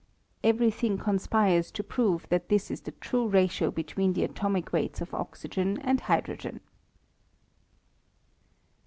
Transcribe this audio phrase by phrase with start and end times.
[0.43, 4.99] Every thing conspires to prove that this is the true ratio between the atomic weights
[4.99, 6.61] of oxygen and hydrogen.